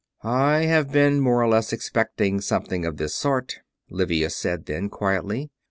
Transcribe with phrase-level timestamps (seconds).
[0.23, 3.59] "I have been more or less expecting something of this sort,"
[3.91, 5.51] Livius said then, quietly.